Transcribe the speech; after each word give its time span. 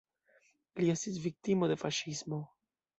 Li 0.79 0.89
estis 0.95 1.21
viktimo 1.27 1.71
de 1.75 1.79
faŝismo. 1.85 2.45